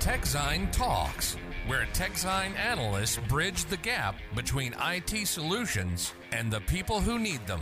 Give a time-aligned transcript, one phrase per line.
[0.00, 7.18] TechZine Talks, where TechZine analysts bridge the gap between IT solutions and the people who
[7.18, 7.60] need them.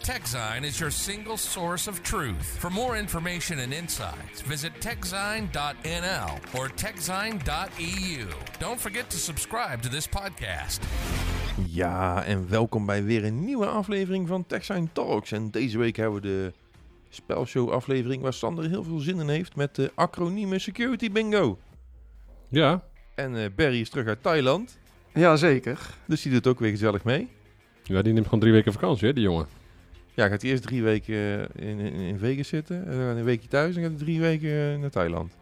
[0.00, 2.58] TechZine is your single source of truth.
[2.60, 8.28] For more information and insights, visit techzine.nl or techzine.eu.
[8.60, 10.80] Don't forget to subscribe to this podcast.
[11.68, 15.32] Ja, en welkom bij weer een nieuwe aflevering van TechSign Talks.
[15.32, 16.52] En deze week hebben we de
[17.16, 21.58] spelshow aflevering waar Sander heel veel zin in heeft met de acronieme Security Bingo.
[22.48, 24.78] Ja, En eh, Barry is terug uit Thailand,
[25.14, 25.94] Ja, zeker.
[26.06, 27.28] dus die doet ook weer gezellig mee.
[27.82, 29.46] ja, die neemt gewoon drie weken vakantie, hè, die jongen.
[30.14, 31.14] Ja, gaat hij eerst drie weken
[31.54, 34.20] eh, in, in, in Vegas zitten, en dan een weekje thuis en gaat hij drie
[34.20, 35.32] weken eh, naar Thailand.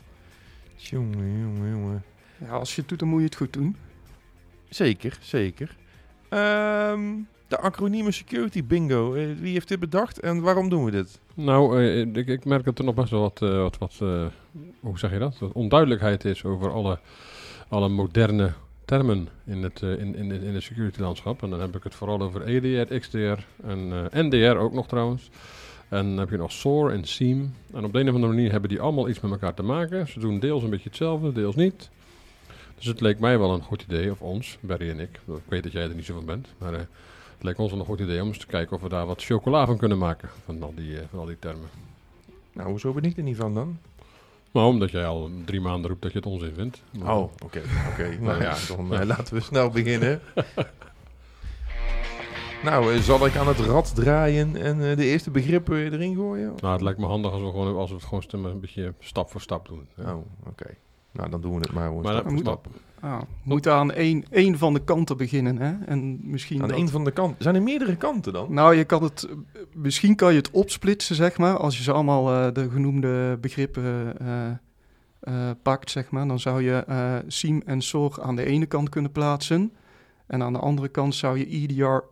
[0.77, 2.03] Jongen, jongen, jongen.
[2.41, 3.77] Ja, als je het doet, dan moet je het goed doen.
[4.69, 5.77] Zeker, zeker.
[6.29, 7.13] Ehm,
[7.49, 11.21] de acronieme Security Bingo, eh, wie heeft dit bedacht en waarom doen we dit?
[11.35, 14.27] Nou, eh, ik, ik merk dat er nog best wel wat, eh, wat, eh,
[14.81, 15.39] hoe zeg je dat?
[15.39, 16.99] Wat onduidelijkheid is over alle,
[17.69, 18.53] alle moderne
[18.85, 21.43] termen in het, in, in, in de security landschap.
[21.43, 25.31] En dan heb ik het vooral over EDR, XDR en NDR ook nog trouwens.
[25.89, 27.55] En dan heb je nog SOAR en SIEM.
[27.73, 30.09] En op de een of andere manier hebben die allemaal iets met elkaar te maken.
[30.09, 31.91] Ze doen deels een beetje hetzelfde, deels niet.
[32.75, 35.21] Dus het leek mij wel een goed idee, of ons, Barry en ik.
[35.27, 36.89] Ik weet dat jij er niet zo van bent, maar
[37.45, 39.23] het leek ons wel een goed idee om eens te kijken of we daar wat
[39.25, 40.29] chocola van kunnen maken.
[40.45, 41.69] Van al die, eh, van al die termen.
[42.53, 43.79] Nou, hoezo ben ik er niet van dan?
[44.51, 46.83] Maar omdat jij al drie maanden roept dat je het onzin vindt.
[46.99, 48.17] Maar- Oh, oké, oké.
[48.21, 50.21] nou ja, dan eh, laten we snel beginnen.
[52.65, 56.53] nou, eh, zal ik aan het rad draaien en de eerste begrippen erin gooien?
[56.61, 59.31] Nou, het lijkt me handig als we, gewoon, als we het gewoon een beetje stap
[59.31, 59.89] voor stap doen.
[59.95, 60.13] hè.
[60.13, 60.75] Oh, oké.
[61.15, 62.67] Nou, dan doen we het maar gewoon maar stap dat voor moet stap.
[63.01, 65.59] Ah, we moeten aan één, één van de kanten beginnen.
[65.59, 65.85] Hè?
[65.87, 67.43] En misschien Aan dat- een van de kanten.
[67.43, 68.53] Zijn er meerdere kanten dan?
[68.55, 69.29] Nou, je kan het,
[69.75, 71.57] misschien kan je het opsplitsen, zeg maar.
[71.57, 74.51] Als je ze allemaal eh, de genoemde begrippen eh,
[75.21, 76.27] eh, pakt, zeg maar.
[76.29, 79.73] Dan zou je eh SIEM en SOAR aan de ene kant kunnen plaatsen.
[80.27, 82.05] En aan de andere kant zou je EDR,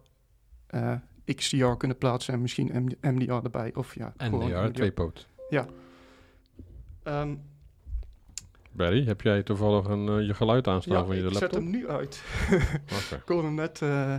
[0.67, 0.93] eh,
[1.35, 2.35] XDR kunnen plaatsen.
[2.35, 3.71] En misschien MD- MDR erbij.
[3.75, 5.29] Of ja, gewoon NDR, twee poot.
[7.03, 7.35] Ehm,
[8.73, 11.61] Barry, heb jij toevallig een, eh, je geluid aanstaan ja, van je ik zet laptop?
[11.61, 12.23] hem nu uit.
[12.99, 13.15] Oké.
[13.15, 13.83] Ik hoorde hem net.
[13.83, 14.15] eh,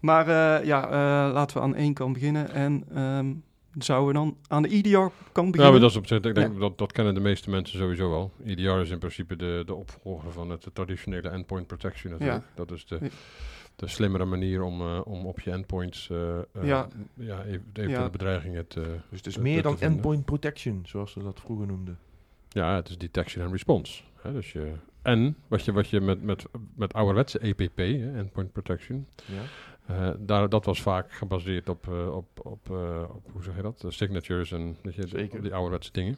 [0.00, 2.50] Maar eh, ja, eh, laten we aan één kant beginnen.
[2.50, 3.32] En ehm,
[3.78, 5.70] zouden we dan aan de EDR kant Ja, beginnen?
[5.70, 6.58] maar dat is op zich, ik denk Ja.
[6.58, 8.32] dat, dat kennen de meeste mensen sowieso wel.
[8.44, 12.44] EDR is in principe de, de opvolger van het traditionele endpoint protection natuurlijk.
[12.54, 13.08] Dat is de, Ja.
[13.76, 16.88] de slimmere manier om, eh, om op je endpoints eh, eh, Ja.
[17.14, 18.04] ja, even, even Ja.
[18.04, 18.76] de bedreiging het...
[18.76, 19.96] eh, Dus het is meer dan te vinden.
[19.96, 21.98] endpoint protection, zoals ze dat vroeger noemden.
[22.48, 24.02] Ja, het is detection en response.
[24.22, 28.52] Hè, dus je, en wat je, wat je met, met, met ouderwetse EPP, hè, endpoint
[28.52, 29.42] protection, Ja.
[29.86, 33.62] eh, daar, dat was vaak gebaseerd op, eh, op, op, eh, op hoe zeg je
[33.62, 35.42] dat, signatures en weet je, Zeker.
[35.42, 36.16] die ouderwetse dingen.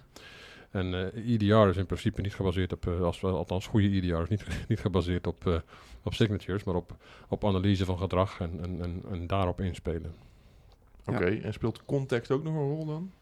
[0.71, 4.45] En eh EDR is in principe niet gebaseerd op, als, althans goede EDR is niet,
[4.69, 5.59] niet gebaseerd op, eh,
[6.03, 6.97] op signatures, maar op,
[7.29, 10.15] op analyse van gedrag en, en, en, en daarop inspelen.
[11.07, 13.13] Oké, en speelt context ook nog een rol dan?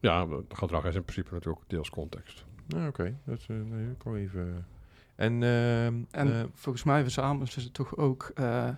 [0.00, 2.44] Ja, gedrag is in principe natuurlijk deels context.
[2.66, 3.16] Ja, oké.
[3.24, 4.66] Dat is, eh, nee, ik even...
[5.14, 8.68] En, ehm, En eh, volgens mij verzamelen ze toch ook eh,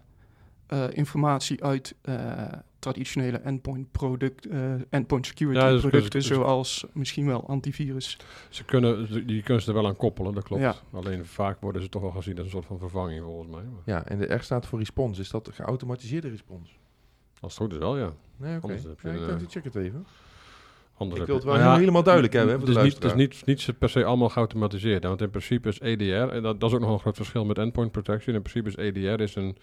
[0.67, 2.47] eh, informatie uit eh,
[2.79, 8.19] traditionele endpoint, product, eh, endpoint security Ja, dus- dus- producten, dus- zoals misschien wel antivirus.
[8.49, 10.63] Ze kunnen, die kunnen ze er wel aan koppelen, dat klopt.
[10.63, 10.75] Ja.
[10.93, 13.63] Alleen vaak worden ze toch wel gezien als een soort van vervanging volgens mij.
[13.63, 15.21] Maar ja, en de R staat voor response.
[15.21, 16.79] Is dat geautomatiseerde respons?
[17.41, 18.13] als het goed is wel, ja.
[18.37, 18.63] Nee, oké.
[18.67, 20.07] Anders heb je Ja, ik eh, ik check het even.
[20.99, 22.87] Anders Ik wil het wel Nou ja, helemaal duidelijk hebben, hè, voor het de is
[22.87, 23.47] niet, het is luisteraar.
[23.57, 25.03] niet, niet per se allemaal geautomatiseerd.
[25.03, 27.45] hè, Want in principe is EDR, en dat, dat is ook nog een groot verschil
[27.45, 28.35] met endpoint protection.
[28.35, 29.57] In principe is EDR is een,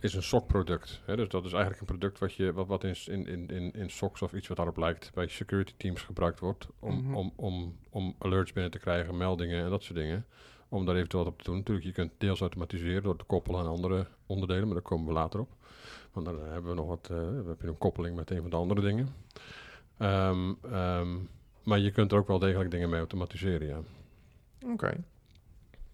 [0.00, 1.00] is een SOC-product.
[1.04, 3.72] hè, Dus dat is eigenlijk een product wat, je, wat, wat in, in, in, in,
[3.72, 6.66] in SOCs of iets wat daarop lijkt bij security teams gebruikt wordt.
[6.78, 7.14] Om, Mhm.
[7.14, 10.26] om, om, om alerts binnen te krijgen, meldingen en dat soort dingen.
[10.68, 11.56] Om daar eventueel wat op te doen.
[11.58, 15.12] Natuurlijk, je kunt deels automatiseren door te koppelen aan andere onderdelen, maar daar komen we
[15.12, 15.48] later op.
[16.12, 18.56] Want dan hebben we nog wat, eh, heb je een koppeling met een van de
[18.56, 19.08] andere dingen.
[20.02, 21.08] Ehm, ehm,
[21.62, 23.80] maar je kunt er ook wel degelijk dingen mee automatiseren, ja.
[24.72, 25.04] Oké.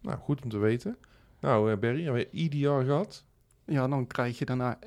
[0.00, 0.96] Nou, goed om te weten.
[1.40, 3.24] Nou, eh, Barry, hebben we EDR gehad?
[3.64, 4.78] Ja, dan krijg je daarna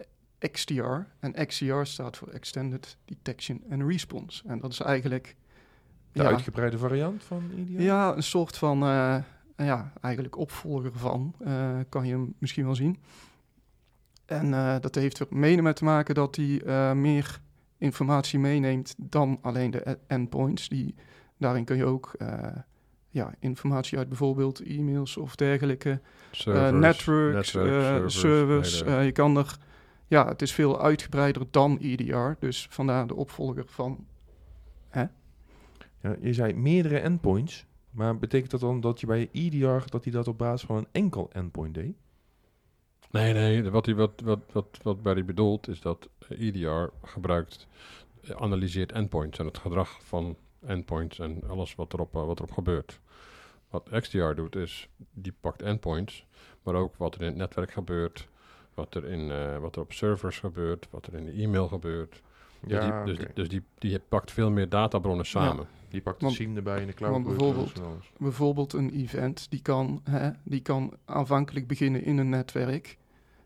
[0.51, 0.97] XDR.
[1.19, 4.43] En XDR staat voor Extended Detection and Response.
[4.47, 5.35] En dat is eigenlijk
[6.11, 7.81] De ja, uitgebreide variant van EDR?
[7.81, 9.17] ja, een soort van eh,
[9.55, 12.97] ja, eigenlijk opvolger van, eh, kan je hem misschien wel zien.
[14.25, 17.41] En eh, dat heeft er mede mee te maken dat hij eh, meer
[17.81, 20.69] informatie meeneemt dan alleen de e- endpoints.
[20.69, 20.95] Die,
[21.37, 22.47] daarin kun je ook eh,
[23.09, 25.97] ja, informatie uit bijvoorbeeld e-mails of dergelijke, eh,
[26.31, 29.57] Servers, networks, netwerk, eh, servers, je kan er,
[30.07, 32.31] ja, het is veel uitgebreider dan EDR.
[32.39, 34.05] Dus vandaar de opvolger van
[36.01, 37.65] Ja, je zei meerdere endpoints.
[37.91, 40.87] Maar betekent dat dan dat je bij EDR dat hij dat op basis van een
[40.91, 41.95] enkel endpoint deed?
[43.11, 43.69] Nee, nee.
[43.69, 47.67] Wat, hij, wat, wat, wat, wat Barry bedoelt is dat EDR gebruikt,
[48.35, 50.35] analyseert endpoints en het gedrag van
[50.65, 52.99] endpoints en alles wat erop, eh, wat erop gebeurt.
[53.69, 56.25] Wat XDR doet is, die pakt endpoints,
[56.63, 58.27] maar ook wat er in het netwerk gebeurt,
[58.73, 62.21] wat er, in, eh, wat er op servers gebeurt, wat er in de e-mail gebeurt.
[62.59, 65.67] Dus die, dus, die, dus die, die pakt veel meer databronnen samen.
[65.89, 67.11] die pakt de want- SIEM erbij in de cloud.
[67.11, 67.81] want bijvoorbeeld-.
[68.17, 72.97] Bijvoorbeeld een event, die kan, hè, die kan aanvankelijk beginnen in een netwerk.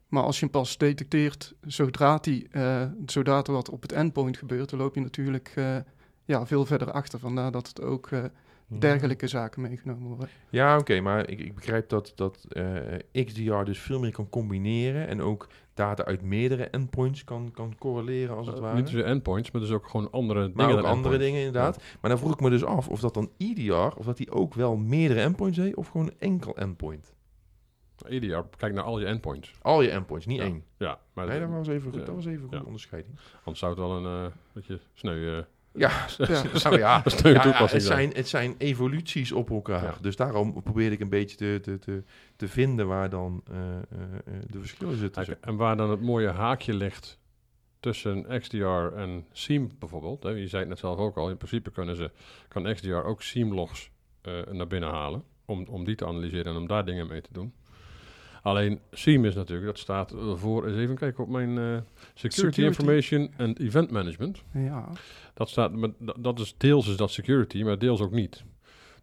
[0.07, 4.37] Maar als je hem pas detecteert zodra, die, eh, zodra er wat op het endpoint
[4.37, 5.77] gebeurt, dan loop je natuurlijk eh,
[6.25, 7.19] ja, veel verder achter.
[7.19, 8.23] Vandaar dat het ook eh,
[8.67, 10.29] dergelijke zaken meegenomen worden.
[10.49, 15.07] Ja, oké, maar ik, ik begrijp dat, dat eh, XDR dus veel meer kan combineren
[15.07, 18.75] en ook data uit meerdere endpoints kan, kan correleren als het ware.
[18.75, 20.75] niet zozeer endpoints, maar dus ook gewoon andere maar dingen.
[20.75, 21.25] ook dan andere endpoints.
[21.25, 21.83] dingen inderdaad.
[22.01, 24.53] Maar dan vroeg ik me dus af of dat dan EDR, of dat hij ook
[24.53, 27.13] wel meerdere endpoints heeft of gewoon een enkel endpoint.
[28.07, 29.51] EDR, kijk naar al je endpoints.
[29.61, 30.43] Al je endpoints, niet Ja.
[30.43, 30.63] één.
[30.77, 32.05] Ja, maar Nee, dat was even goed.
[32.05, 33.15] Dat was even onderscheiding.
[33.37, 35.37] anders zou het wel een beetje sneu...
[35.37, 35.43] eh,
[35.73, 36.43] Ja, Ja.
[36.63, 38.11] nou ja, het, zijn.
[38.13, 39.83] het zijn evoluties op elkaar.
[39.83, 39.95] Ja.
[40.01, 42.03] Dus daarom probeerde ik een beetje te, te, te,
[42.35, 43.81] te vinden waar dan eh, eh,
[44.25, 45.41] eh, de verschillen zitten.
[45.41, 47.19] En waar dan het mooie haakje ligt
[47.79, 48.65] tussen XDR
[48.95, 50.23] en SIEM bijvoorbeeld.
[50.23, 51.29] Hè, je zei het net zelf ook al.
[51.29, 52.11] In principe kunnen ze,
[52.47, 53.91] kan XDR ook SIEM-logs
[54.21, 55.23] eh, naar binnen halen.
[55.45, 57.53] Om, om die te analyseren en om daar dingen mee te doen.
[58.45, 61.63] Alleen SIEM is natuurlijk, dat staat voor, eens even kijken op mijn eh,
[62.13, 62.61] Security, Security.
[62.61, 64.43] Information and Event Management.
[64.53, 64.89] Ja,
[65.33, 68.43] Dat, staat, maar dat- is deels is dat security, maar deels ook niet.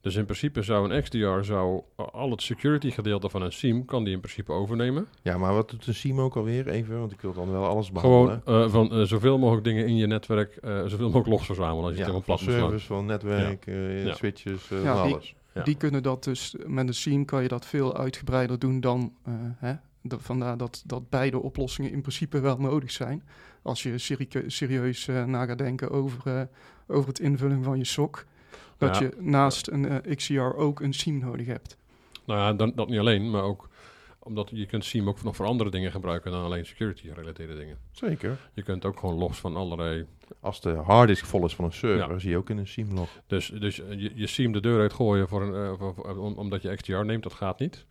[0.01, 4.05] Dus in principe zou een XDR zou al het security gedeelte van een SIEM kan
[4.05, 5.07] die in principe overnemen.
[5.23, 6.69] Ja, maar wat doet een SIEM ook alweer?
[6.69, 8.43] Even, want ik wil dan wel alles behandelen.
[8.45, 11.85] Gewoon eh, van eh, zoveel mogelijk dingen in je netwerk, eh, zoveel mogelijk logs verzamelen
[11.85, 14.15] als je ja, het helemaal plat moet servers, van netwerk, eh, Ja.
[14.15, 15.35] switches, eh, Ja, van die- alles.
[15.55, 15.63] Ja.
[15.63, 19.33] die kunnen dat dus, met een SIEM kan je dat veel uitgebreider doen dan, eh,
[19.57, 23.23] hè, de- vandaar dat, dat beide oplossingen in principe wel nodig zijn.
[23.63, 26.43] Als je serie- serieus eh, na gaat denken over, eh,
[26.87, 28.25] over het invullen van je SOC.
[28.79, 29.03] Dat Ja.
[29.05, 31.77] je naast een XCR ook een SIEM nodig hebt.
[32.27, 33.69] Nou ja, dan, dat niet alleen, maar ook
[34.23, 37.79] omdat je kunt SIEM ook nog voor andere dingen gebruiken dan alleen security-gerelateerde dingen.
[37.91, 38.39] Zeker.
[38.55, 40.07] Je kunt ook gewoon logs van allerlei...
[40.41, 42.19] Als de harddisk vol is van een server, Ja.
[42.19, 43.09] zie je ook in een SIEM log.
[43.27, 46.63] Dus, dus je, je SIEM de deur uitgooien voor een, eh, voor- voor- om- omdat
[46.63, 47.87] je XDR neemt, dat gaat niet.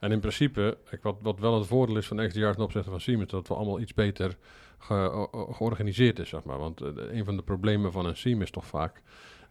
[0.00, 3.20] En in principe, wat, wat wel het voordeel is van XDR ten opzichte van SIEM,
[3.20, 4.36] is dat wel allemaal iets beter
[4.78, 6.58] ge- georganiseerd is, zeg maar.
[6.58, 9.02] Want eh, een van de problemen van een SIEM is toch vaak,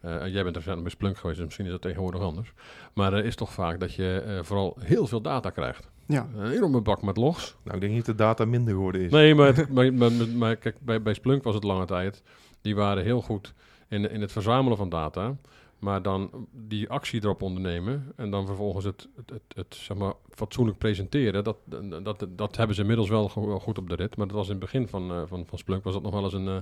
[0.01, 2.53] eh, jij bent er bij Splunk geweest, dus misschien is dat tegenwoordig anders.
[2.93, 5.91] Maar er is toch vaak dat je eh, vooral heel veel data krijgt.
[6.07, 7.55] Ja, Een enorme bak met logs.
[7.63, 9.11] Nou, ik denk niet dat de data minder geworden is.
[9.11, 12.23] Nee, maar, het- maar, maar, maar- maar kijk, bij, bij Splunk was het lange tijd.
[12.61, 13.53] Die waren heel goed
[13.87, 15.35] in, in het verzamelen van data.
[15.79, 18.11] Maar dan die actie erop ondernemen.
[18.15, 21.43] En dan vervolgens het, het, het, het, zeg maar, fatsoenlijk presenteren.
[21.43, 21.57] Dat,
[22.03, 24.15] dat, dat hebben ze inmiddels wel go- wel goed op de rit.
[24.17, 26.23] Maar dat was in het begin van, eh, van, van Splunk was dat nog wel
[26.23, 26.57] eens een, eh,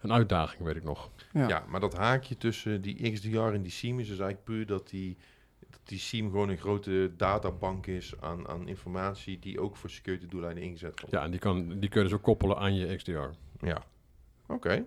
[0.00, 1.10] een uitdaging, weet ik nog.
[1.32, 1.48] ja.
[1.48, 4.88] Ja, maar dat haakje tussen die XDR en die SIEM is dus eigenlijk puur dat
[4.88, 5.16] die,
[5.70, 10.26] dat die SIEM gewoon een grote databank is aan, aan informatie die ook voor security
[10.26, 11.14] doeleinden ingezet wordt.
[11.14, 13.18] Ja, en die, kan, die kun je dus ook koppelen aan je XDR.
[13.60, 13.82] Ja.
[14.46, 14.84] Oké.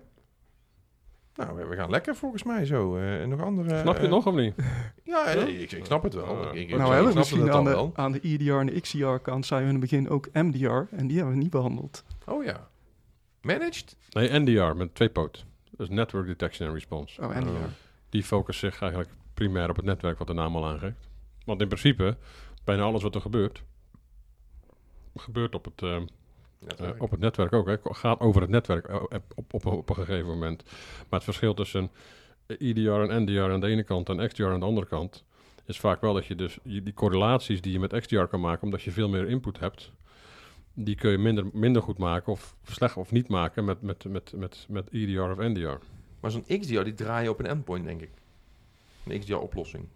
[1.34, 2.96] Nou, we- we gaan lekker volgens mij zo.
[2.96, 3.68] Eh, en nog andere...
[3.68, 4.54] Snap je eh, het nog of niet?
[5.04, 6.42] Ja, eh, ik, ik snap het wel.
[6.42, 7.92] Ik, ik, ik- nou, ik we hebben snapte misschien het aan de, wel.
[7.94, 10.94] aan de EDR en de XCR kant zijn we in het begin ook MDR.
[10.96, 12.04] En die hebben we niet behandeld.
[12.26, 12.68] Oh ja.
[13.42, 13.96] Managed?
[14.10, 15.44] Nee, NDR met twee poot.
[15.70, 17.22] Dus Network Detection and Response.
[17.22, 17.48] Oh, NDR.
[18.08, 21.08] Die focust zich eigenlijk primair op het netwerk, wat de naam al aangeeft.
[21.44, 22.16] Want in principe,
[22.64, 23.62] bijna alles wat er gebeurt,
[25.14, 26.02] gebeurt op het, eh, eh,
[26.58, 27.02] Netwerk.
[27.02, 27.66] op het netwerk ook.
[27.66, 27.76] Hè.
[27.82, 29.02] Gaat over het netwerk eh,
[29.34, 30.62] op, op, op, een gegeven moment.
[31.08, 31.90] Maar het verschil tussen
[32.46, 35.24] EDR en NDR aan de ene kant en XDR aan de andere kant,
[35.64, 38.82] is vaak wel dat je dus die correlaties die je met XDR kan maken, omdat
[38.82, 39.92] je veel meer input hebt,
[40.74, 44.32] die kun je minder, minder goed maken of slecht of niet maken met, met, met,
[44.36, 45.78] met, met EDR of NDR.
[46.20, 48.10] Maar zo'n XDR, die draai je op een endpoint, denk ik.
[49.04, 49.86] Een XDR-oplossing.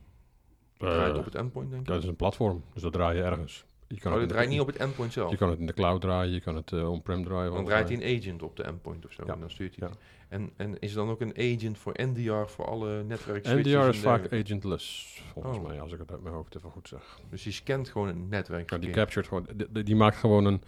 [0.76, 1.88] Draait Eh, op het endpoint, denk ik.
[1.88, 3.64] Dat is een platform, dus dat draai je ergens.
[3.88, 5.30] Je kan Oh, het draait niet op het endpoint zelf.
[5.30, 7.52] Je kan het in de cloud draaien, je kan het eh, on-prem draaien.
[7.52, 9.22] Dan draait hij een agent op de endpoint of zo.
[9.26, 9.32] Ja.
[9.32, 9.94] En dan stuurt hij Ja.
[10.28, 13.98] En, en is er dan ook een agent voor NDR voor alle netwerk NDR is
[13.98, 15.66] vaak agentless, volgens Oh.
[15.66, 17.18] mij, als ik het uit mijn hoofd even goed zeg.
[17.30, 18.70] Dus die scant gewoon een netwerk.
[18.70, 20.62] Ja, die captured gewoon, die- die maakt gewoon een,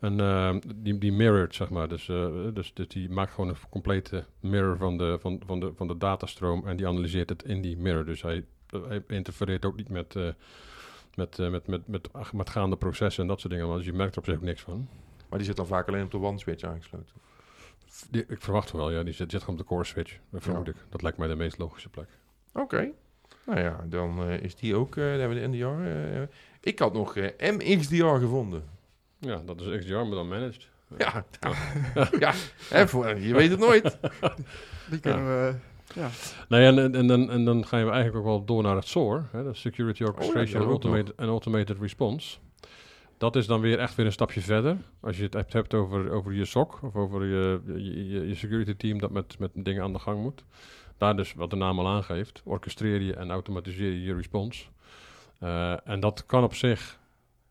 [0.00, 1.88] een eh, die, die mirrored, zeg maar.
[1.88, 5.72] Dus, eh, dus, dus die maakt gewoon een complete mirror van de, van, van, de,
[5.76, 8.04] van de datastroom en die analyseert het in die mirror.
[8.04, 8.44] Dus hij,
[8.88, 10.28] hij interfereert ook niet met, eh,
[11.14, 13.68] met, eh, met, met, met, ach, met gaande processen en dat soort dingen.
[13.68, 14.88] Want je merkt er op zich ook niks van.
[15.28, 17.14] Maar die zit dan vaak alleen op de one switch aangesloten.
[18.10, 19.02] Die, ik verwacht wel, ja.
[19.02, 20.72] Die zit, zit gewoon op de core switch, dat vermoed Ja.
[20.72, 20.78] ik.
[20.88, 22.08] Dat lijkt mij de meest logische plek.
[22.52, 22.90] Oké.
[23.46, 26.34] Nou ja, dan is die ook, daar hebben we de NDR.
[26.60, 28.62] ik had nog MXDR gevonden.
[29.20, 30.68] Ja, dat is XDR, maar dan managed.
[30.98, 31.24] Ja,
[31.94, 32.32] ja, ja
[32.68, 33.98] hè, voor, je weet het nooit.
[34.90, 35.54] Die kunnen we...
[35.94, 36.08] Ja,
[36.48, 38.88] Nee, en, en, en, dan, en dan gaan we eigenlijk ook wel door naar het
[38.88, 42.38] SOAR, hè, de Security Orchestration Oh ja, dat ook Automated, and Automated Response.
[43.18, 44.76] Dat is dan weer echt weer een stapje verder.
[45.00, 48.34] Als je het hebt, hebt over, over je SOC of over je, je, je, je
[48.34, 50.44] security team dat met, met dingen aan de gang moet.
[50.98, 54.64] Daar dus, wat de naam al aangeeft, orchestreer je en automatiseer je je response.
[55.38, 56.98] Eh, en dat kan op zich,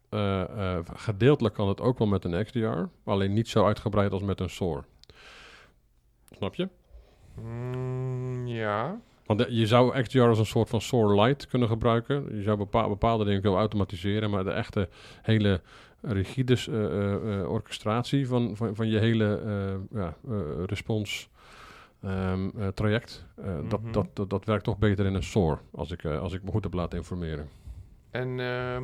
[0.09, 4.21] eh, eh, gedeeltelijk kan het ook wel met een XDR, alleen niet zo uitgebreid als
[4.21, 4.85] met een SOAR.
[6.31, 6.69] Snap je?
[7.41, 8.99] Mm, ja.
[9.25, 12.35] Want eh, je zou XDR als een soort van SOAR Lite kunnen gebruiken.
[12.37, 14.89] Je zou bepa- bepaalde dingen kunnen automatiseren, maar de echte
[15.21, 15.61] hele
[16.01, 16.57] rigide
[17.47, 19.41] orchestratie van, van, van je hele
[19.91, 20.15] ja,
[20.65, 21.29] respons
[22.01, 23.25] ehm, eh, traject,
[23.69, 23.91] dat, Mhm.
[23.91, 26.63] dat, dat, dat werkt toch beter in een SOAR, als ik, als ik me goed
[26.63, 27.49] heb laten informeren.
[28.11, 28.81] En ehm, eh, eh, eh,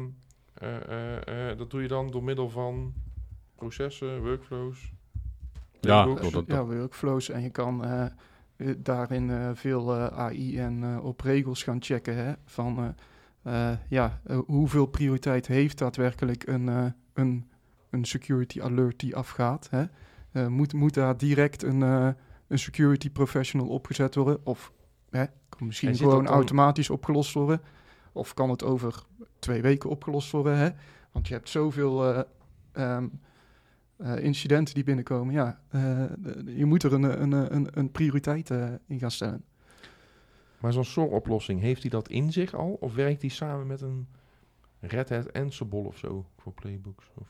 [1.57, 2.93] dat doe je dan door middel van
[3.55, 4.91] processen, workflows.
[5.81, 7.29] Ja, dat- ja, workflows.
[7.29, 8.05] En je kan eh,
[8.55, 12.15] eh, daarin eh, veel eh, AI en eh, op regels gaan checken.
[12.15, 12.95] Hè, van
[13.43, 17.49] eh, eh, ja, eh, hoeveel prioriteit heeft daadwerkelijk een, eh, een,
[17.89, 19.67] een security alert die afgaat.
[19.69, 19.83] Hè?
[20.31, 22.09] Eh, moet, moet daar direct een, eh,
[22.47, 24.39] een security professional opgezet worden?
[24.43, 24.71] Of
[25.09, 27.61] hè, kan misschien gewoon dan- automatisch opgelost worden?
[28.15, 29.03] Of kan het over
[29.39, 30.57] twee weken opgelost worden?
[30.57, 30.69] Hè?
[31.11, 32.21] Want je hebt zoveel eh,
[32.71, 33.07] ehm,
[33.97, 35.33] eh, incidenten die binnenkomen.
[35.33, 36.03] Ja, eh,
[36.45, 38.49] je moet er een, een, een, een prioriteit
[38.87, 39.43] in gaan stellen.
[40.59, 42.77] Maar zo'n SOAR-oplossing, heeft hij dat in zich al?
[42.79, 44.07] Of werkt hij samen met een
[44.79, 47.11] Red Hat Ansible of zo voor playbooks?
[47.15, 47.27] Of,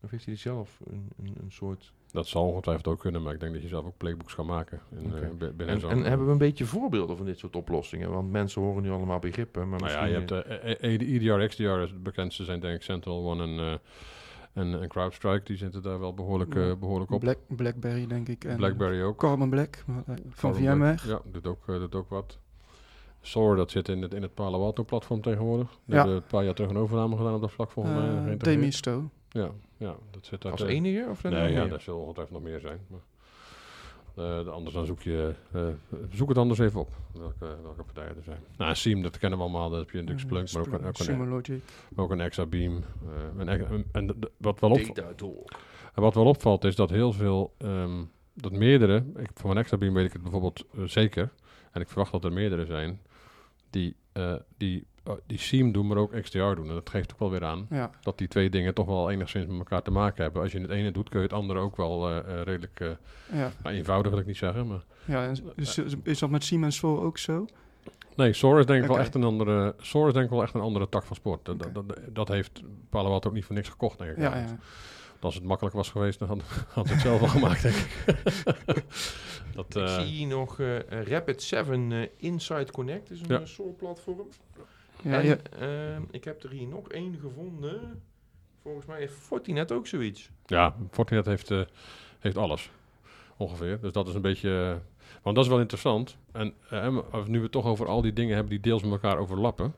[0.00, 1.92] of heeft hij zelf een, een, een soort...
[2.12, 4.80] Dat zal ongetwijfeld ook kunnen, maar ik denk dat je zelf ook playbooks kan maken.
[4.90, 5.12] In,
[5.58, 8.10] eh, En, hebben we een beetje voorbeelden van dit soort oplossingen?
[8.10, 11.62] Want mensen horen nu allemaal begrippen, maar Nou ja, je hebt eh, eh, EDR, XDR,
[11.62, 13.74] is het bekendste zijn denk ik Sentinel One en, eh
[14.58, 15.44] en, en CrowdStrike.
[15.44, 17.20] Die zitten daar wel behoorlijk, eh, behoorlijk op.
[17.20, 18.44] Black, Blackberry, denk ik.
[18.44, 19.18] En Blackberry ook.
[19.18, 19.84] Carbon Black
[20.28, 21.08] van VMware.
[21.08, 22.38] Ja, doet ook, doet ook wat.
[23.20, 25.68] SOAR, dat zit in het, in het Palo Alto platform tegenwoordig.
[25.68, 25.96] Die Ja.
[25.96, 28.36] hebben een paar jaar terug een overname gedaan op dat vlak volgens mij.
[28.36, 29.10] Demisto.
[29.30, 30.52] Ja, ja, dat zit daar.
[30.52, 31.06] als eh, enige?
[31.10, 32.80] Of er Nee, ja, daar zullen ongetwijfeld nog meer zijn.
[32.86, 33.00] Maar,
[34.18, 35.66] eh, de anders dan zoek je, eh,
[36.10, 38.40] zoek het anders even op, welke, welke partijen er zijn.
[38.56, 41.46] Nou, Seam, dat kennen we allemaal, dat heb je natuurlijk Splunk, maar ook een, ook
[41.48, 41.62] een,
[41.96, 42.82] ook een Exabeam.
[43.38, 44.98] eh, een, en, wat, wel op,
[45.94, 48.04] en wat wel opvalt is dat heel veel, ehm,
[48.34, 51.30] dat meerdere, ik, voor een Exabeam weet ik het bijvoorbeeld zeker,
[51.72, 53.00] en ik verwacht dat er meerdere zijn,
[53.70, 54.86] die, eh, die,
[55.26, 56.68] die Seam doen, maar ook XDR doen.
[56.68, 59.46] En dat geeft ook wel weer aan Ja, dat die twee dingen toch wel enigszins
[59.46, 60.42] met elkaar te maken hebben.
[60.42, 62.88] Als je het ene doet, kun je het andere ook wel eh, eh, redelijk eh,
[63.32, 63.52] ja.
[63.62, 64.66] nou, eenvoudig, wil ik niet zeggen.
[64.66, 67.46] Maar ja en is, is- dat met Siemens voor ook zo?
[68.16, 69.74] nee, SOAR is denk ik wel echt een andere.
[69.80, 71.44] SOAR is denk ik wel echt een andere tak van sport.
[71.44, 74.18] Dat, dat, dat, dat heeft Palo Alto ook niet voor niks gekocht, denk ik.
[74.18, 74.62] Ja, eigenlijk.
[74.62, 74.68] ja.
[75.20, 78.24] Als het makkelijk was geweest, dan had, had het zelf al gemaakt, denk ik.
[79.54, 83.38] dat, Ik eh, zie hier nog eh, Rapid 7 eh, Inside Connect, is een Ja.
[83.38, 83.46] ja.
[83.46, 84.28] SOAR-platform.
[85.02, 88.02] Ja, en ja, ehm, ik heb er hier nog één gevonden.
[88.62, 90.30] Volgens mij heeft Fortinet ook zoiets.
[90.46, 91.60] ja, Fortinet heeft, eh,
[92.18, 92.70] heeft alles.
[93.36, 93.80] Ongeveer.
[93.80, 94.50] Dus dat is een beetje.
[94.50, 94.76] eh,
[95.22, 96.16] want dat is wel interessant.
[96.32, 96.54] En
[97.10, 99.74] als nu we het toch over al die dingen hebben die deels met elkaar overlappen.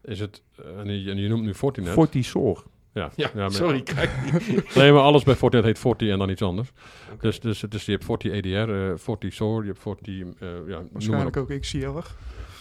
[0.00, 0.42] Is het.
[0.76, 1.92] en, je, en je noemt nu Fortinet.
[1.92, 2.62] FortiSOAR.
[2.92, 4.10] ja, Ja, maar- sorry, kijk.
[4.74, 6.72] Nee, maar alles bij Fortinet heet Forti en dan iets anders.
[7.12, 7.20] Oké.
[7.22, 10.48] Dus, dus, dus je hebt Forti EDR, eh Forti SOAR, je hebt Forti, eh ja,
[10.48, 11.86] noem maar waarschijnlijk ook XCR.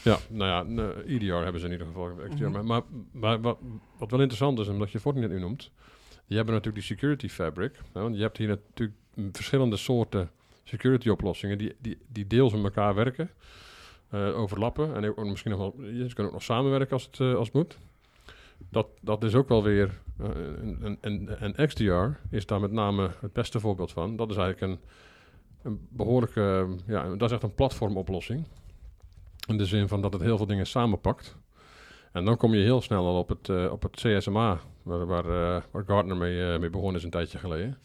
[0.03, 2.09] Ja, nou ja, n- EDR hebben ze in ieder geval.
[2.29, 2.51] Mhm.
[2.51, 2.81] Maar, maar,
[3.11, 3.57] maar wat,
[3.97, 5.71] wat wel interessant is, omdat je Fortinet nu noemt,
[6.27, 7.75] die hebben natuurlijk die security fabric.
[7.93, 8.97] Hè, want je hebt hier natuurlijk
[9.31, 10.29] verschillende soorten
[10.63, 13.29] security oplossingen die, die, die deels met elkaar werken,
[14.09, 17.19] eh, overlappen en ook misschien nog wel, je- ze kunnen ook nog samenwerken als het,
[17.19, 17.77] eh, als het moet.
[18.69, 20.27] Dat, dat is ook wel weer, eh,
[20.61, 24.15] een, een, een, een XDR is daar met name het beste voorbeeld van.
[24.15, 24.79] Dat is eigenlijk een,
[25.71, 28.45] een behoorlijke, eh, ja, dat is echt een platformoplossing.
[29.51, 31.35] In de zin van dat het heel veel dingen samenpakt.
[32.11, 35.25] En dan kom je heel snel al op het, eh, op het CSMA, waar, waar,
[35.25, 37.77] eh, waar Gartner mee, eh, mee begonnen is een tijdje geleden.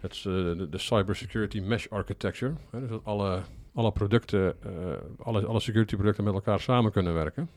[0.00, 2.52] Het is de, de Cybersecurity Mesh Architecture.
[2.70, 3.40] Hè, dus dat alle,
[3.74, 4.56] alle producten,
[5.18, 7.50] alle, alle security producten met elkaar samen kunnen werken.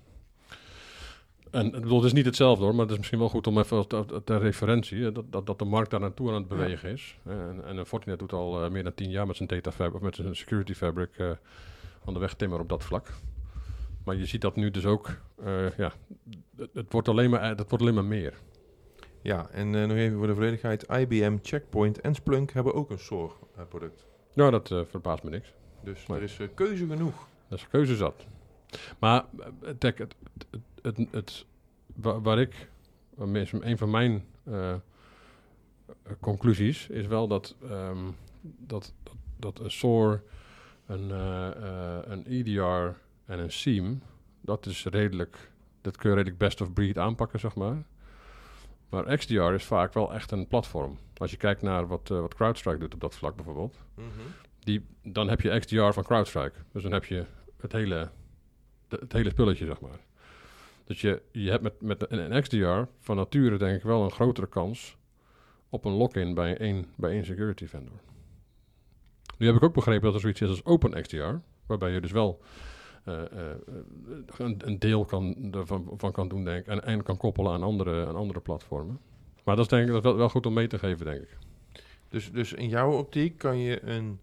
[1.52, 3.88] En ik bedoel, is niet hetzelfde hoor, maar het is misschien wel goed om even
[4.24, 7.18] ter, referentie, dat, dat, dat de markt daar naartoe aan het bewegen is.
[7.26, 10.16] En, en Fortinet doet al meer dan tien jaar met zijn data fabric, of met
[10.16, 11.38] zijn security fabric
[12.06, 13.12] aan de weg timmer op dat vlak.
[14.06, 15.10] Maar je ziet dat nu dus ook,
[15.44, 15.92] eh, ja,
[16.58, 18.34] het, het wordt alleen maar, eh, dat wordt alleen maar meer.
[19.22, 20.86] Ja, en eh, nog even voor de volledigheid.
[20.90, 24.06] IBM, Checkpoint en Splunk hebben ook een SOAR-product.
[24.34, 25.54] Nou, dat verbaast me niks.
[25.84, 26.18] dus Nee.
[26.18, 27.28] er is keuze genoeg.
[27.48, 28.26] Dat is keuze zat.
[29.00, 29.26] Maar
[29.62, 30.16] het, het,
[30.82, 31.46] het, het-
[31.96, 32.70] wa- waar ik,
[33.18, 34.26] een van mijn
[36.20, 37.98] conclusies is wel dat, ehm,
[38.42, 40.22] dat, dat, dat een SOAR,
[40.86, 41.10] een,
[42.12, 44.02] een EDR en een SIEM,
[44.42, 45.52] dat is redelijk,
[45.82, 47.84] dat kun je redelijk best of breed aanpakken, zeg maar.
[48.90, 50.98] Maar XDR is vaak wel echt een platform.
[51.18, 53.78] Als je kijkt naar wat, eh, wat CrowdStrike doet op dat vlak bijvoorbeeld,
[54.60, 56.60] die, dan heb je XDR van CrowdStrike.
[56.72, 57.26] Dus dan heb je
[57.58, 58.10] het hele,
[58.88, 60.00] de- het hele spulletje, zeg maar.
[60.86, 64.12] Dus je, je hebt met, met een, een XDR van nature denk ik wel een
[64.12, 64.98] grotere kans
[65.70, 67.98] op een lock-in bij één, bij één security vendor.
[69.38, 72.42] Nu heb ik ook begrepen dat er zoiets is als OpenXDR, waarbij je dus wel
[73.04, 73.58] eh, eh, eh,
[74.38, 78.06] een, een deel kan, ervan van kan doen, denk ik, en, kan koppelen aan andere,
[78.06, 79.00] andere platformen.
[79.44, 81.38] Maar dat is denk ik dat wel, wel goed om mee te geven, denk ik.
[82.10, 84.20] Dus, dus in jouw optiek kan je een,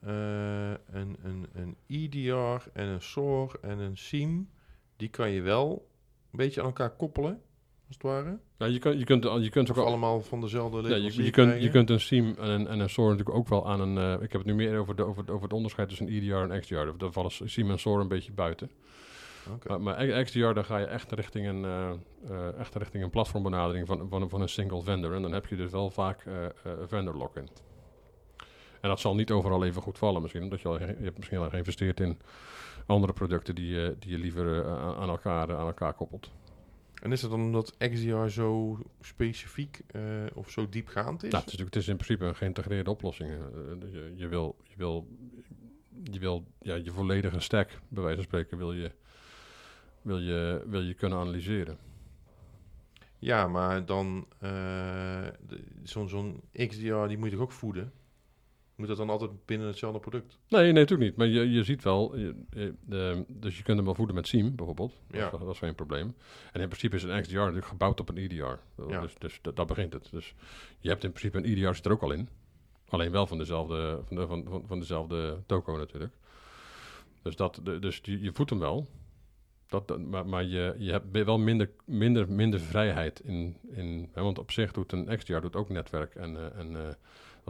[0.00, 4.48] eh, een, een, een EDR en een SOAR en een SIEM,
[4.96, 5.88] die kan je wel
[6.30, 7.42] een beetje aan elkaar koppelen,
[7.88, 8.38] als het ware.
[8.58, 11.24] Ja, je, kan, je, kunt, je kunt ook al- allemaal van dezelfde Ja, leverancier je,
[11.26, 13.80] je, kunt, je kunt een SIEM en een, en een SOAR natuurlijk ook wel aan
[13.80, 13.98] een...
[13.98, 16.34] eh, ik heb het nu meer over, de, over, het- over het onderscheid tussen EDR
[16.34, 16.74] en XDR.
[16.74, 18.70] Daar- vallen SIEM en SOAR een beetje buiten.
[19.66, 24.06] Maar, maar XDR, daar ga je echt richting een, eh, echt richting een platformbenadering van,
[24.08, 25.14] van, een- van een single vendor.
[25.14, 26.24] En dan heb je dus wel vaak
[26.86, 27.48] vendor lock-in.
[28.80, 30.42] En dat zal niet overal even goed vallen misschien.
[30.42, 32.18] Omdat je, al, je hebt misschien al geïnvesteerd in
[32.86, 34.66] andere producten die, je die je liever
[34.96, 36.30] aan elkaar, aan elkaar koppelt.
[37.02, 40.02] En is het dan omdat XDR zo specifiek eh,
[40.34, 41.30] of zo diepgaand is?
[41.30, 43.30] Nou, het, is, natuurlijk- het is in principe een geïntegreerde oplossing.
[43.30, 45.08] Eh, je, je wil, je wil,
[46.02, 48.90] je, wil ja, je volledige stack, bij wijze van spreken, wil je,
[50.02, 51.78] wil je, wil je kunnen analyseren.
[53.18, 57.92] Ja, maar dan de- zo'n zo'n XDR, die moet je toch ook voeden?
[58.78, 60.38] Moet dat dan altijd binnen hetzelfde product?
[60.48, 61.16] Nee, nee, natuurlijk niet.
[61.16, 64.26] Maar je, je ziet wel, je, je- de, dus je kunt hem wel voeden met
[64.28, 64.92] SIEM bijvoorbeeld.
[65.10, 65.18] Ja.
[65.30, 66.14] Dat, is, dat is geen probleem.
[66.52, 68.44] En in principe is een XDR natuurlijk gebouwd op een EDR.
[68.88, 69.00] Ja.
[69.00, 70.08] Dus, dus dat, daar begint het.
[70.10, 70.34] Dus
[70.78, 72.28] je hebt in principe een EDR zit er ook al in.
[72.88, 76.12] Alleen wel van dezelfde, van, de, van, van, van dezelfde toko natuurlijk.
[77.22, 78.88] Dus, dat, de, dus je, je voedt hem wel.
[79.66, 83.56] Dat, dat- maar maar je, je hebt wel minder, minder, minder vrijheid in.
[83.70, 86.14] in hè, want op zich doet een XDR doet ook netwerk.
[86.14, 86.94] En, eh, en eh,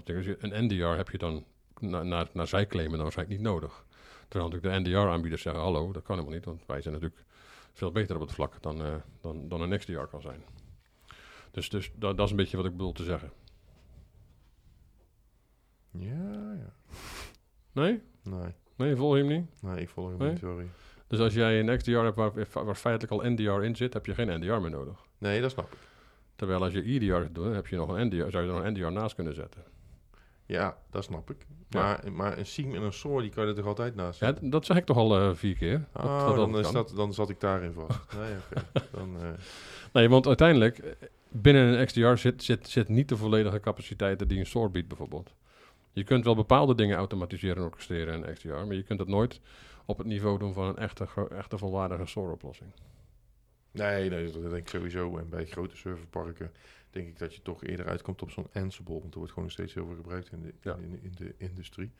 [0.04, 0.37] dat ding.
[0.38, 1.44] Een NDR heb je dan
[1.78, 3.84] na- naar, naar zij claimen dan waarschijnlijk niet nodig.
[4.28, 6.44] Terwijl natuurlijk de NDR-aanbieders zeggen: hallo, dat kan helemaal niet.
[6.46, 7.22] Want wij zijn natuurlijk
[7.72, 10.42] veel beter op het vlak dan, eh, dan, dan een XDR kan zijn.
[11.50, 13.32] Dus, dus dat, dat is een beetje wat ik bedoel te zeggen.
[15.90, 16.72] Ja, ja.
[17.72, 18.02] Nee?
[18.22, 19.62] Nee, Nee, volg je hem niet?
[19.62, 20.30] nee ik volg hem Nee?
[20.30, 20.66] niet, sorry.
[21.06, 22.32] Dus als jij een XDR hebt waar,
[22.64, 25.04] waar feitelijk al NDR in zit, heb je geen NDR meer nodig.
[25.18, 25.78] Nee, dat snap ik.
[26.37, 28.72] Terwijl als je EDR doet, heb je nog een NDR, zou je er nog een
[28.72, 29.64] NDR naast kunnen zetten.
[30.48, 31.46] Ja, dat snap ik.
[31.68, 31.80] Ja.
[31.82, 34.26] Maar, maar een SIEM en een SOAR, die kan je er toch altijd naast Ja,
[34.26, 34.48] zetten?
[34.48, 35.84] d- dat zeg ik toch al eh, vier keer.
[35.92, 37.98] Dat- Ah, dat dat dan, is dat, dan zat ik daarin vast.
[38.18, 38.34] nee.
[38.92, 39.28] Dan, eh,
[39.92, 40.92] Nee, want uiteindelijk, eh,
[41.28, 45.34] binnen een XDR zit, zit, zit niet de volledige capaciteiten die een SOAR biedt bijvoorbeeld.
[45.92, 49.08] Je kunt wel bepaalde dingen automatiseren en orchestreren in een XDR, maar je kunt het
[49.08, 49.40] nooit
[49.84, 52.70] op het niveau doen van een echte, echte volwaardige SOAR-oplossing.
[53.70, 55.18] nee, nee, dat denk ik sowieso.
[55.18, 56.50] En bij grote serverparken
[56.90, 59.01] denk ik dat je toch eerder uitkomt op zo'n Ansible.
[59.01, 60.74] Want er wordt gewoon nog steeds heel veel gebruikt in de, Ja.
[60.74, 61.90] in, in de industrie.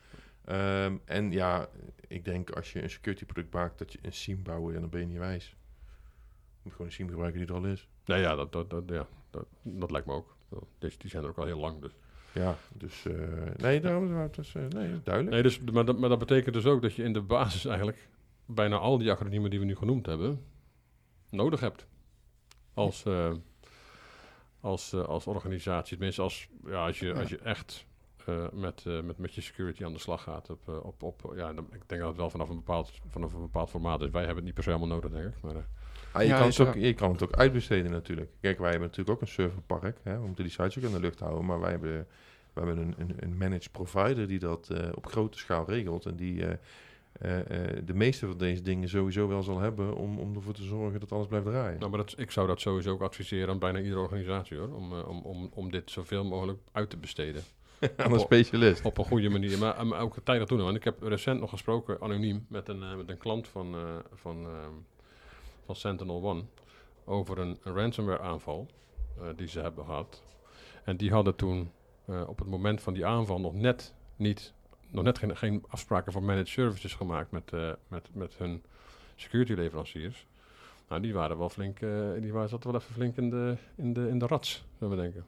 [0.45, 1.69] Ehm, en ja,
[2.09, 4.91] ik denk als je een security product maakt, dat je een SIEM bouwen en dan
[4.91, 5.49] ben je niet wijs.
[5.49, 5.55] Je
[6.63, 7.89] moet gewoon een SIEM gebruiken die er al is.
[8.05, 10.37] Nee, ja, dat, dat, dat, ja, dat, dat lijkt me ook.
[10.79, 11.81] Deze, die zijn er ook al heel lang.
[11.81, 11.93] Dus.
[12.33, 13.15] Ja, dus eh,
[13.57, 15.35] nee, daarom dat is, eh, nee, is duidelijk.
[15.35, 18.09] Nee, dus, maar, dat, maar dat betekent dus ook dat je in de basis eigenlijk
[18.47, 20.45] bijna al die acroniemen die we nu genoemd hebben,
[21.31, 21.87] nodig hebt.
[22.75, 23.33] Als, eh,
[24.61, 25.97] als, eh, als organisatie.
[25.97, 27.87] Tenminste, als, ja, als, je, als je echt
[28.29, 30.51] eh, met, eh, met, met je security aan de slag gaat.
[30.51, 33.41] Op, op, op, ja, dan, ik denk dat het wel vanaf een bepaald, vanaf een
[33.41, 34.11] bepaald formaat is.
[34.11, 35.43] Wij hebben het niet per se allemaal nodig, denk ik.
[35.43, 35.63] Maar, eh,
[36.13, 38.31] Ah, je, Ja, kan het ook, je kan het ook uitbesteden natuurlijk.
[38.41, 39.99] Kijk, wij hebben natuurlijk ook een serverpark.
[40.03, 41.45] Hè, we moeten die sites ook in de lucht houden.
[41.45, 42.07] Maar wij hebben,
[42.53, 46.07] we hebben een, een, een managed provider die dat eh, op grote schaal regelt.
[46.07, 46.45] En die
[47.19, 50.63] eh, eh, de meeste van deze dingen sowieso wel zal hebben om, om ervoor te
[50.63, 51.79] zorgen dat alles blijft draaien.
[51.79, 54.75] nou, maar dat, ik zou dat sowieso ook adviseren aan bijna iedere organisatie hoor.
[54.75, 57.43] Om, eh, om, om, om dit zoveel mogelijk uit te besteden.
[57.97, 58.85] Aan een specialist.
[58.85, 60.59] Op een goede manier, maar, maar ook tijdig doen.
[60.59, 63.77] Want ik heb recent nog gesproken, anoniem, met een, met een klant van,
[64.15, 64.73] van, ehm,
[65.65, 66.43] van Sentinel One
[67.05, 68.67] over een, een ransomware aanval
[69.37, 70.23] die ze hebben gehad.
[70.85, 71.71] En die hadden toen
[72.27, 74.53] op het moment van die aanval nog net niet,
[74.91, 78.63] nog net geen, geen afspraken voor managed services gemaakt met, eh, met, met hun
[79.17, 80.27] security leveranciers.
[80.89, 83.93] Nou, die waren wel flink, eh, die waren, zaten wel even flink in de, in
[83.93, 85.25] de, in de rats, zullen we denken.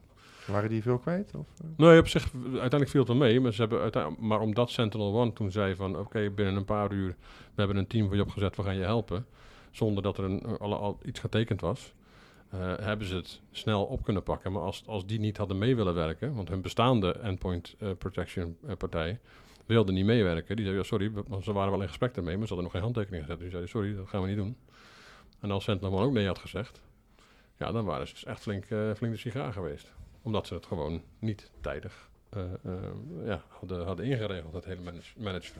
[0.47, 1.31] Waren die veel kwijt?
[1.35, 1.47] Of?
[1.61, 1.67] eh?
[1.75, 3.39] Nee, op zich, uiteindelijk viel het wel mee.
[3.39, 5.97] Maar, ze hebben uiteindelijk, maar omdat Sentinel One toen zei van...
[5.97, 8.83] Oké, binnen een paar uur, we hebben een team voor je opgezet, we gaan je
[8.83, 9.25] helpen.
[9.71, 11.93] Zonder dat er een, al iets getekend was.
[12.81, 14.51] hebben ze het snel op kunnen pakken.
[14.51, 16.33] Maar als, als die niet hadden mee willen werken...
[16.33, 19.19] Want hun bestaande endpoint protection partij
[19.71, 20.55] wilde niet meewerken.
[20.55, 22.37] Die zei, ja, sorry, ze waren wel in gesprek ermee...
[22.37, 23.39] maar ze hadden nog geen handtekening gezet.
[23.39, 24.57] Die zeiden, sorry, dat gaan we niet doen.
[25.39, 26.81] En als One ook nee had gezegd...
[27.57, 30.65] Ja, dan waren ze dus echt flink, eh, flink de sigaar geweest omdat ze het
[30.65, 32.81] gewoon niet tijdig eh, eh,
[33.25, 34.81] ja, hadden, hadden ingeregeld, dat hele
[35.17, 35.53] manage.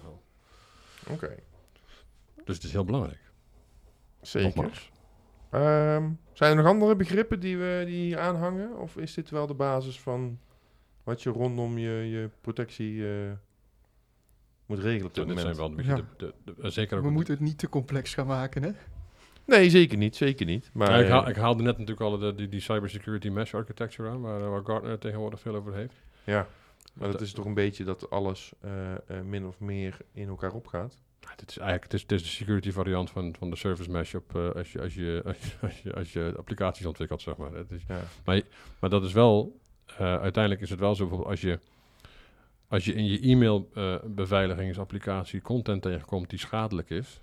[1.10, 1.36] Oké,
[2.46, 3.32] Dus het is heel belangrijk.
[4.22, 4.90] zeker.
[5.50, 8.78] Ehm, zijn er nog andere begrippen die, we, die hier aanhangen?
[8.78, 10.40] Of is dit wel de basis van
[11.04, 13.04] wat je rondom je, je protectie
[14.76, 17.04] moet regelen op dit Dit zijn wel beetje de, de, de- zeker ook...
[17.04, 18.72] We moeten het niet te complex gaan maken, hè?
[19.46, 20.16] Nee, zeker niet.
[20.16, 20.70] Zeker niet.
[20.74, 23.54] Maar, Ja, ik, haal- eh, ik haalde net natuurlijk al de, die, die cybersecurity mesh
[23.54, 25.96] architecture aan, waar, eh, waar Gartner tegenwoordig veel over heeft.
[26.24, 26.48] ja,
[26.94, 30.52] maar dat is toch een beetje dat alles eh, eh, min of meer in elkaar
[30.54, 30.98] opgaat.
[31.20, 33.90] Ja, dit is eigenlijk het is, het is de security variant van, van de service
[33.92, 37.22] mesh op, eh, als, je, als, je, als, je, als, je, als je applicaties ontwikkelt,
[37.22, 37.54] zeg maar.
[37.54, 38.42] Het is, Ja.
[38.80, 41.60] Maar dat is wel, eh, uiteindelijk is het wel zo, bijvoorbeeld als je,
[42.72, 47.20] als je in je e-mail eh, content tegenkomt die schadelijk is,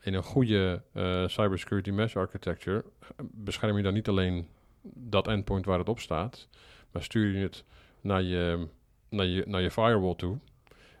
[0.00, 2.84] in een goede eh, cybersecurity mesh architecture
[3.22, 4.48] bescherm je dan niet alleen
[4.82, 6.48] dat endpoint waar het op staat,
[6.90, 7.64] maar stuur je het
[8.00, 8.66] naar je,
[9.08, 10.38] naar je, naar je firewall toe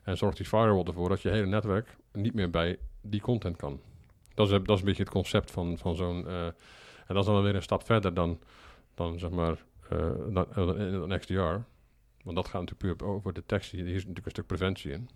[0.02, 3.80] en zorgt die firewall ervoor dat je hele netwerk niet meer bij die content kan.
[4.34, 6.26] Dat is, dat is een beetje het concept van, van zo'n...
[6.26, 6.44] eh,
[7.06, 8.38] en dat is dan weer een stap verder dan,
[8.94, 9.64] dan zeg maar
[10.32, 11.69] dan, dan, dan XDR.
[12.22, 13.82] Want dat gaat natuurlijk puur over detectie.
[13.82, 15.08] Hier is natuurlijk een stuk preventie in.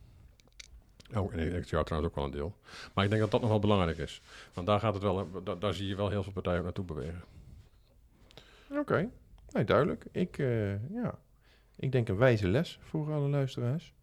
[1.15, 2.57] Oh, en XDR trouwens ook wel een deel.
[2.95, 4.23] Maar ik denk dat dat nog wel belangrijk is.
[4.53, 7.23] Want daar gaat het wel, daar, daar zie je wel heel veel partijen naartoe bewegen.
[8.71, 9.09] Oké,
[9.53, 10.05] nee, duidelijk.
[10.13, 11.19] Ik, eh, ja.
[11.77, 13.95] ik denk een wijze les voor alle luisteraars.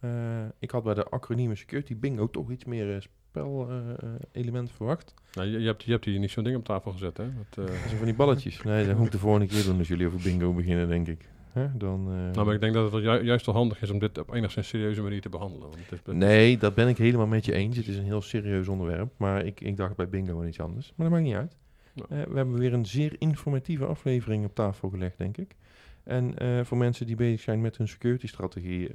[0.00, 5.14] Eh, ik had bij de acroniemen security bingo toch iets meer spel-element verwacht.
[5.32, 7.24] Nou, je, je, hebt, je hebt hier niet zo'n ding op tafel gezet, hè?
[7.24, 8.62] Dat, eh, Dat zijn van die balletjes.
[8.62, 11.28] Nee, dat moet ik de volgende keer doen als jullie over bingo beginnen, denk ik.
[11.52, 11.76] Hè?
[11.76, 14.18] Dan, eh, nou, maar ik denk dat het ju- juist wel handig is om dit
[14.18, 15.68] op enigszins serieuze manier te behandelen.
[15.68, 17.76] Want het is Nee, dat ben ik helemaal met je eens.
[17.76, 19.12] Het is een heel serieus onderwerp.
[19.16, 20.92] Maar ik, ik dacht bij bingo aan iets anders.
[20.96, 21.56] Maar dat maakt niet uit.
[21.94, 25.56] Eh, we hebben weer een zeer informatieve aflevering op tafel gelegd, denk ik.
[26.04, 28.90] En eh, voor mensen die bezig zijn met hun security-strategie,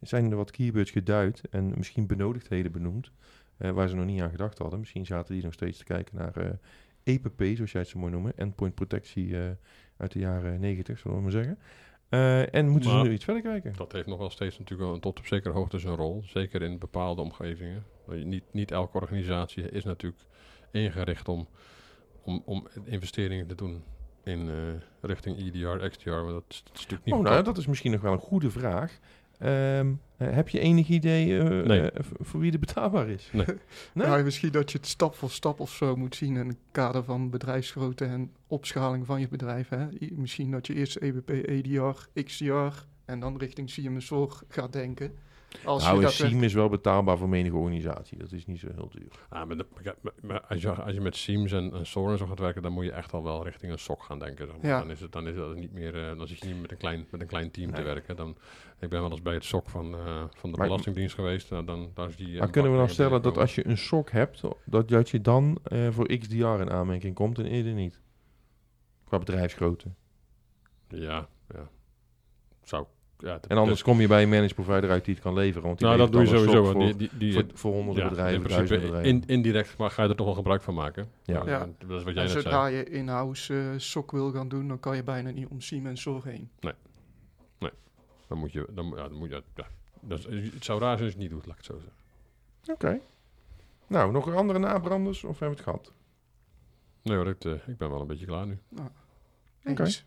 [0.00, 3.10] zijn er wat keywords geduid en misschien benodigdheden benoemd,
[3.56, 4.78] waar ze nog niet aan gedacht hadden.
[4.78, 6.58] Misschien zaten die nog steeds te kijken naar
[7.02, 9.34] EPP, zoals jij het zo mooi noemt, endpoint protectie
[10.02, 11.58] uit de jaren 90, zullen we maar zeggen.
[12.08, 13.72] Eh, en moeten Maar- ze nu iets verder kijken?
[13.76, 16.22] Dat heeft nog wel steeds natuurlijk wel tot op zekere hoogte zijn rol.
[16.26, 17.84] Zeker in bepaalde omgevingen.
[18.06, 20.22] Niet, niet elke organisatie is natuurlijk
[20.70, 21.48] ingericht om,
[22.22, 23.82] om, om investeringen te doen
[24.24, 24.54] in eh,
[25.00, 26.10] richting EDR, XDR.
[26.10, 28.18] Maar dat is, dat is natuurlijk niet Oh, nou, dat is misschien nog wel een
[28.18, 28.98] goede vraag.
[29.42, 31.90] Ehm, eh, heb je enig idee eh, Nee.
[31.90, 33.28] eh, voor wie het betaalbaar is?
[33.32, 33.46] Nee?
[33.94, 37.04] Nou, misschien dat je het stap voor stap of zo moet zien in het kader
[37.04, 39.68] van bedrijfsgrootte en opschaling van je bedrijf.
[39.68, 39.86] Hè?
[40.10, 45.12] Misschien dat je eerst EBP, EDR, XDR en dan richting CMSOR gaat denken.
[45.64, 48.18] Als nou, je een SIEM is wel betaalbaar voor menige organisatie.
[48.18, 49.08] Dat is niet zo heel duur.
[49.28, 52.12] Ah, maar de- ja, maar- maar als, je, als je met Seams en, en SOAR
[52.12, 54.46] en zo gaat werken, dan moet je echt al wel richting een SOC gaan denken.
[54.46, 54.66] zeg maar.
[54.70, 54.78] Ja.
[54.78, 56.76] Dan, is het, dan is dat niet meer, eh, dan zit je niet met een
[56.76, 58.16] klein, met een klein team te werken.
[58.16, 58.36] Dan,
[58.80, 61.50] ik ben wel eens bij het SOC van, eh, van de Maar- Belastingdienst geweest.
[61.50, 63.66] Nou, dan, daar is die, eh, maar kunnen we dan bak- stellen dat als je
[63.66, 67.72] een SOC hebt, dat, dat je dan eh, voor XDR in aanmerking komt en eerder
[67.72, 68.00] niet?
[69.04, 69.88] Qua bedrijfsgrootte.
[70.88, 71.68] Ja, ja.
[72.62, 72.86] Zou...
[73.22, 75.66] Ja, En anders kom je bij een managed provider uit die het kan leveren.
[75.66, 76.62] Want die Nou, dat doe je sowieso.
[76.62, 79.04] Want Die, die, die, voor, voor, voor honderden ja, bedrijven, in principe bedrijven.
[79.10, 81.10] in, indirect maar ga je er toch wel gebruik van maken.
[81.22, 81.42] Ja.
[81.46, 81.68] Ja.
[81.86, 82.76] Dat is wat jij en net zodra zei.
[82.76, 86.50] je in-house eh SOC wil gaan doen, dan kan je bijna niet om CMSOR heen.
[88.28, 88.66] Dan moet je...
[88.70, 89.66] Dan, moet- ja, dan moet je ja.
[90.00, 91.78] Dat is- het zou raar zijn als je het niet doet, laat ik het zo
[91.80, 91.92] zeggen.
[92.72, 93.00] Oké.
[93.86, 95.92] Nou, nog andere nabranders of hebben we het gehad?
[97.02, 98.58] Nee hoor, ik, eh, ik ben wel een beetje klaar nu.
[99.64, 99.82] Oké.
[99.82, 100.04] Eens.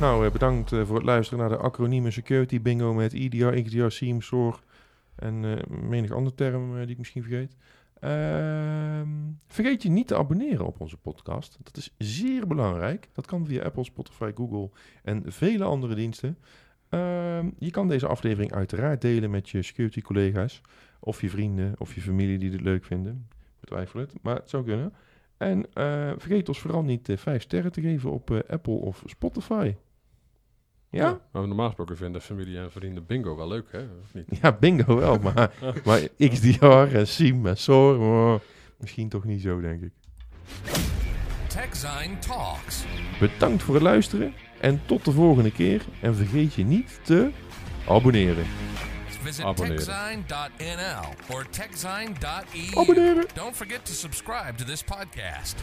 [0.00, 3.62] Nou, eh, bedankt eh, voor het luisteren naar de acroniemen Security Bingo met E EDR,
[3.62, 4.60] XDR, SIEM, SOAR
[5.14, 7.56] en eh, menig andere term die ik misschien vergeet.
[8.00, 9.08] Ehm,
[9.46, 11.58] vergeet je niet te abonneren op onze podcast.
[11.62, 13.08] Dat is zeer belangrijk.
[13.12, 14.70] Dat kan via Apple, Spotify, Google
[15.02, 16.38] en vele andere diensten.
[16.88, 20.60] Ehm, je kan deze aflevering uiteraard delen met je security collega's
[21.00, 23.28] of je vrienden of je familie die het leuk vinden.
[23.60, 24.92] Betwijfel het, maar het zou kunnen.
[25.36, 25.66] En
[26.18, 29.74] vergeet ons vooral niet eh, vijf sterren te geven op Apple of Spotify.
[30.90, 31.20] Ja?
[31.32, 33.78] Maar normaal gesproken vinden familie en vrienden bingo wel leuk, hè?
[33.80, 34.26] Of niet?
[34.42, 35.52] Ja, bingo wel, maar,
[35.84, 38.40] maar XDR en SIEM en SOAR, oh,
[38.78, 39.92] misschien toch niet zo, denk ik.
[41.48, 42.84] TechZine Talks.
[43.20, 45.82] Bedankt voor het luisteren en tot de volgende keer.
[46.00, 47.30] En vergeet je niet te
[47.88, 48.44] abonneren.
[49.26, 49.84] Visit Abonneren.
[49.84, 52.80] techzine.nl or techzine.eu.
[52.80, 53.26] Abonneren.
[53.34, 55.56] Don't forget to subscribe to this podcast.